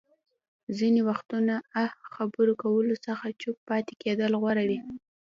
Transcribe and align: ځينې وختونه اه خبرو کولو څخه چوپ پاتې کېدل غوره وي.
ځينې 0.77 1.01
وختونه 1.09 1.55
اه 1.83 1.89
خبرو 2.15 2.53
کولو 2.63 2.95
څخه 3.05 3.25
چوپ 3.41 3.57
پاتې 3.69 3.93
کېدل 4.03 4.31
غوره 4.41 4.63
وي. 4.69 4.79